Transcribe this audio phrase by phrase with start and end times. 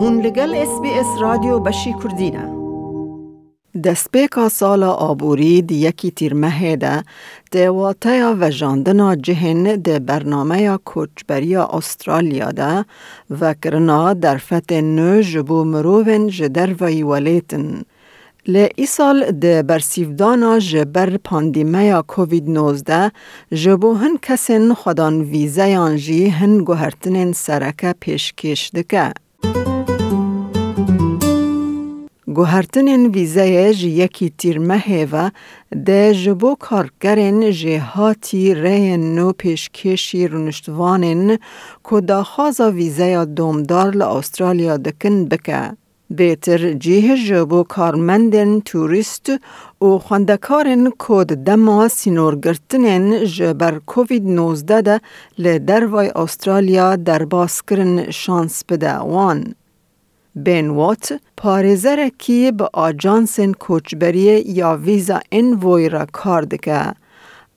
[0.00, 2.58] هون لگل اس بی اس رادیو بشی کردینه
[3.84, 7.04] دستپیکا سال آبوری دی یکی تیر مهه ده
[7.50, 12.84] ده واتیا و جاندنا جهن ده برنامه کوچبری استرالیا ده
[13.40, 17.82] و کرنا در فت نو جبو مروون جدر و ولیتن.
[18.46, 23.12] لی ای سال ده برسیفدانا جبر پاندیمه کووید 19
[23.52, 29.12] جبو هن کسین خودان ویزه یانجی هن گوهرتنین سرکه پیشکش دکه.
[32.38, 35.24] گوهرتنین ویزه جی یکی تیر مهیوه
[35.86, 41.38] ده جبو کارگرین جی هاتی ری نو پیشکشی رونشتوانین
[41.86, 45.60] که دا خوازا ویزه دومدار لأسترالیا دکن بکه.
[46.10, 49.26] بیتر جیه جبو کارمندن توریست
[49.82, 55.00] و خواندکارن کود دما سینورگرتنین جبر کووید 19 ده
[55.38, 57.26] لدروای استرالیا در
[57.68, 59.54] کرن شانس بده وان.
[60.44, 65.20] بین وات پارزر کی به آجانسن کوچبری یا ویزا
[65.62, 66.94] وی را کار دکه.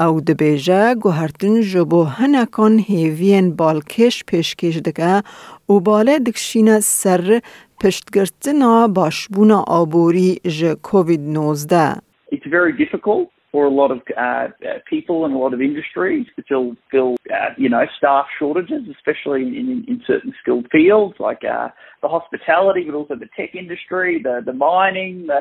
[0.00, 5.22] او دبیجه گوهرتن جبو هنکان هیوین بالکش پیشکش دکه
[5.68, 7.40] و باله دکشین سر
[7.80, 11.96] پشتگرتنا باشبونا آبوری ج کووید 19.
[12.32, 14.48] It's very difficult for a lot of uh,
[14.86, 19.40] people and a lot of industries to fill, fill uh, you know, staff shortages, especially
[19.40, 21.68] in, in, in certain skilled fields like uh,
[22.02, 25.40] the hospitality, but also the tech industry, the, the mining, the,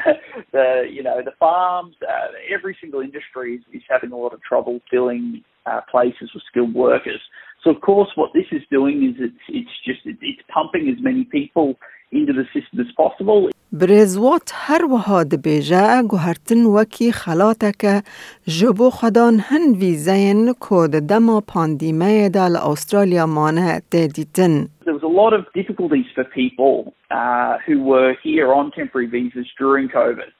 [0.54, 1.94] the you know, the farms.
[2.02, 6.44] Uh, every single industry is, is having a lot of trouble filling uh, places with
[6.50, 7.20] skilled workers.
[7.66, 11.26] So of course, what this is doing is it's it's just it's pumping as many
[11.26, 11.76] people
[12.15, 13.51] into the system as possible.
[13.73, 18.05] برزوات هر وها دبیجه گوهرتن وکی خلاتک
[18.47, 24.69] جبو خدان هن ویزین کود دما پاندیمه دا لأسترالیا مانه دیدن.
[24.85, 29.47] There was a lot of difficulties for people uh, who were here on temporary visas
[29.59, 30.31] during COVID.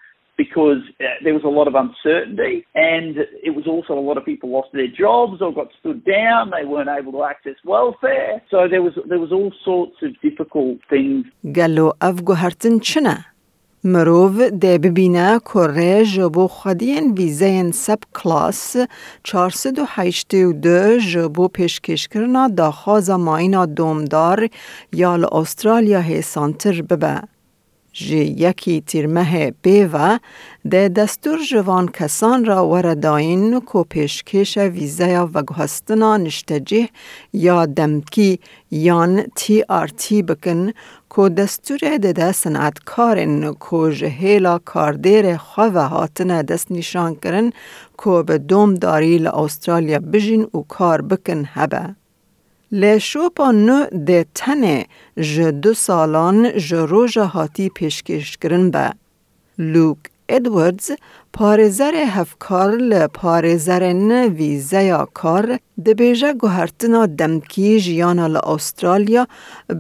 [0.43, 3.13] because uh, there was a lot of uncertainty and
[3.49, 6.67] it was also a lot of people lost their jobs or got stood down they
[6.73, 11.25] weren't able to access welfare so there was there was all sorts of difficult things
[11.57, 13.25] گلو اف گوهرتن چنه
[13.85, 18.77] مروف ده ببینه کره جبو خودین ویزین سب کلاس
[19.25, 24.49] 482 جبو پیشکش کرنا دا خوازا ماینا دومدار
[24.93, 27.34] یا لأسترالیا هیسانتر ببه.
[27.98, 30.18] جی یکی تیرمه بیوه
[30.72, 36.90] ده دستور جوان کسان را ورداین کو پیشکش ویزه و گهستنا نشتجه
[37.34, 38.40] یا دمکی
[38.72, 40.72] یان تی آر تی بکن
[41.10, 47.52] کو دستور ده ده صنعتکارن کو جهیلا کاردیر خواه هاتن دست نشان کرن
[47.98, 52.05] کو به دوم داری لأسترالیا بجین و کار بکن هبه.
[52.72, 54.86] لی شوپا نو ده تنه
[55.18, 58.92] ج دو سالان ج روژ هاتی پیشکش کرن به.
[59.58, 59.98] لوک
[60.30, 60.92] ادواردز
[61.34, 69.28] پارزر هفکار ل پارزر ن ویزه یا کار ده بیجه گوهرتنا دمکی جیانا ل استرالیا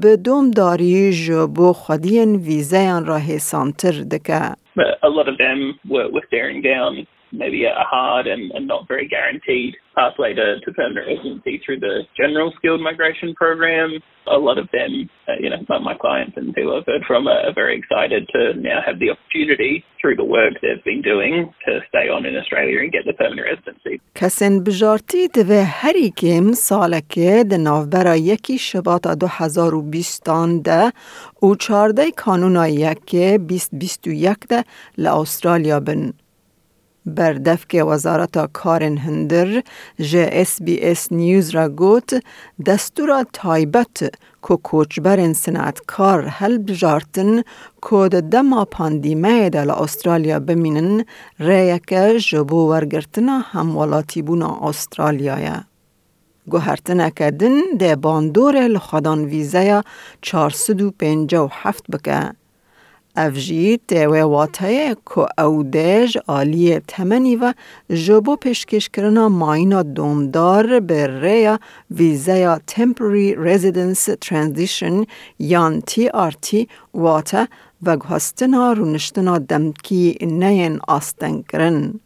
[0.01, 4.41] به دوم داری ج بو خودین ویزه را حسانتر دکه.
[5.07, 5.59] A lot of them
[5.89, 10.72] were, were staring down maybe a hard and, and not very guaranteed pathway to, to
[10.72, 13.98] permanent residency through the general skilled migration program.
[14.26, 17.26] A lot of them, uh, you know, my, my clients and people I've heard from
[17.26, 21.52] are, are very excited to now have the opportunity through the work they've been doing
[21.66, 24.00] to stay on in Australia and get the permanent residency.
[24.14, 30.92] کسین بجارتی دوه هری کم سالکه ده نوبرا یکی شباط دو هزار و بیستان ده
[31.42, 34.64] و چارده کانونا یکی بیست بیست و یک ده
[34.98, 36.12] لأسترالیا بن.
[37.05, 39.63] بردفک وزارت کارن هندر
[39.99, 42.23] جه اس بی اس نیوز را گوت
[42.65, 43.97] دستور تایبت
[44.47, 47.41] که کوچبرن صنعتکار هل بجارتن
[47.81, 51.05] کود دما پاندیمه دل استرالیا بمینن
[51.39, 51.93] ریک
[52.29, 55.63] جبو ورگرتنا همولاتی بونا استرالیایه.
[56.51, 59.83] گوهرتن کدن ده باندور لخدان ویزه
[60.21, 62.44] 457 بکه.
[63.17, 64.47] افجی تیوه
[65.05, 67.53] که او دیج آلی تمنی و
[67.89, 71.59] جبو پیشکش کرنا ماینا دومدار به ریا
[71.91, 75.07] ویزه یا Temporary Residence Transition
[75.39, 77.47] یان تی آر تی واتا
[77.83, 81.99] و گهستنا رونشتنا دمکی نین آستن کرن.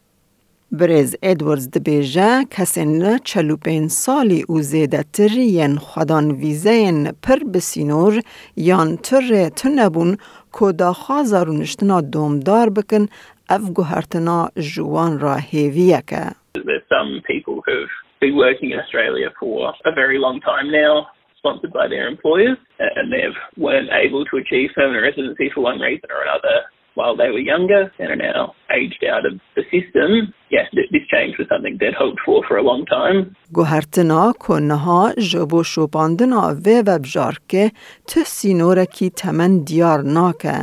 [0.71, 8.21] برز ادواردز دبیجه کسین چلوپین سالی او زیده تر ین خودان ویزه پر بسینور
[8.55, 10.17] یان تر تنبون
[10.58, 13.06] که دا خوازا رونشتنا دومدار بکن
[13.48, 16.22] اف گوهرتنا جوان را هیویه که.
[16.56, 20.94] There's some people who've been working in Australia for a very long time now.
[21.44, 23.24] sponsored by their employers and they
[23.58, 26.56] weren't able to achieve permanent residency for one reason or another
[26.94, 28.54] while they were younger and are now
[33.53, 37.71] گوهرتنا کنها جبو شوپاندنا و وبجار که
[38.07, 40.57] تو سینوره کی تمن دیار ناکه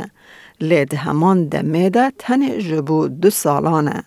[0.61, 4.03] لید همان دمه ده تن جبو دو سالانه.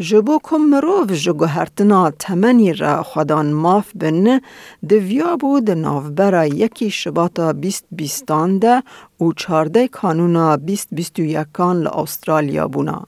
[0.00, 4.40] جبو کم مروف جگو هرتنا تمنی را خودان ماف بن
[4.88, 8.82] دویا بود نافبرا یکی شباتا بیست بیستان ده
[9.20, 13.06] و چارده کانونا بیست بیستو یکان لأسترالیا بونا.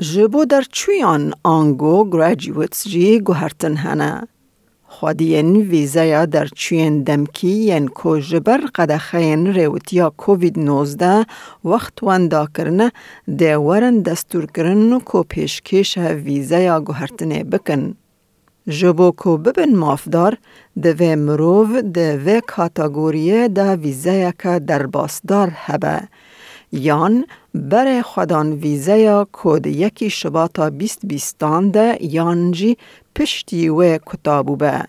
[0.00, 4.28] جبو در چویان آنگو گراجویتس جی گوهرتن هنه.
[4.98, 11.26] خودین ویزایا در چوین دمکی ین کو جبر قدخین ریوتیا کووید 19
[11.64, 12.92] وقت واندا کرنه
[13.38, 17.82] ده ورن دستور کرن کو پیشکش ویزایا گوهرتنه بکن.
[18.68, 20.34] جبو کو ببن مافدار
[20.82, 26.00] ده و مروف ده و کاتاگوریه ده ویزایا که در باسدار هبه.
[26.76, 27.24] یان
[27.54, 32.76] بر خودان ویزایا کود یکی شباتا بیست بیستان ده یان جی
[33.14, 34.84] پشتی و کتابو به.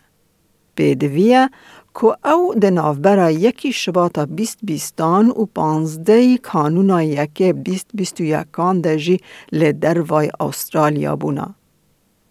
[0.78, 1.50] بدویه
[1.96, 8.24] که او ده نافبرا یکی شباتا بیست بیستان و پانزده کانونا یکی بیست بیست و
[8.24, 9.20] یکان ده جی
[9.52, 11.56] لدر وای استرالیا بونا.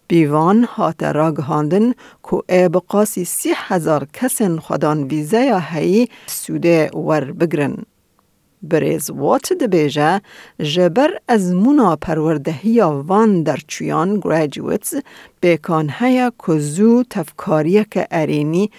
[0.08, 1.92] بیوان هات راگ هاندن
[2.30, 7.76] که ای بقاسی سی هزار کسن خودان ویزه یا هی سوده ور بگرن.
[8.62, 10.20] بریز وات دبیجه
[10.58, 15.02] جبر از منا پروردهی وان در چویان گراجویتز
[15.40, 18.70] بیکان هیا کزو تفکاریه که ارینی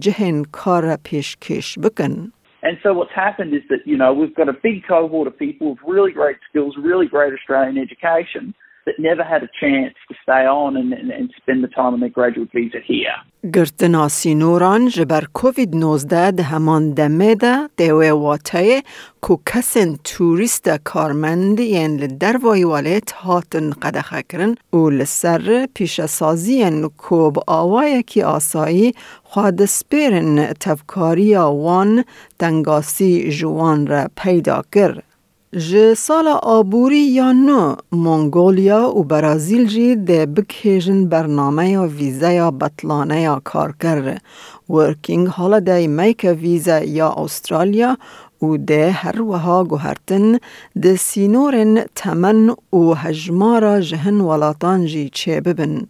[0.00, 2.32] جهن کار پیشکش بکن.
[2.62, 5.70] And so what's happened is that, you know, we've got a big cohort of people
[5.70, 8.54] with really great skills, really great Australian education,
[8.90, 12.14] that never had a chance to stay on and, and, spend the time on their
[12.18, 13.16] graduate visa here.
[13.54, 18.82] گرتنا سینوران جبر کووید 19 ده همان دمه ده دیوه واته
[19.20, 27.30] کو کسن توریست کارمند ین لدر وایوالت هاتن قدخه کرن و لسر پیش سازی کو
[27.30, 32.04] با آوای کی آسایی خواد سپیرن تفکاری وان
[32.38, 35.09] تنگاسی جوان را پیدا کرد.
[35.58, 42.50] ج سال آبوری یا نو منگولیا و برازیل جی ده بکیجن برنامه یا ویزا یا
[42.50, 44.18] بطلانه یا کار کرده.
[44.70, 47.96] ورکینگ هالدی میک ویزا یا استرالیا
[48.42, 50.38] و ده هر وها گوهرتن
[50.82, 55.86] ده سینورن تمن و هجمارا جهن ولاتان جی چه ببن.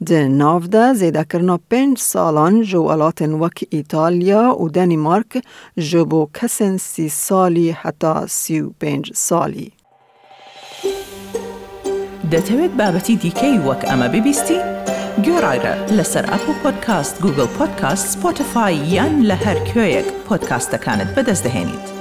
[0.00, 5.32] Di nav de zêdekirina pênc salan ji welatên wek Îtalya û Denîmark
[5.76, 9.68] ji bo kesên sî salî heta sî û pênc salî.
[12.32, 14.58] دەتەوێت بابەتی دیکەی وەک ئەمە ببیستی؟
[15.24, 21.99] گۆڕایرە لەسەر ئەپ و پۆدکاست گوگل پۆدکاست سپۆتفاای یان لە هەر کوێیەک پۆدکاستەکانت بەدەستدەێنیت.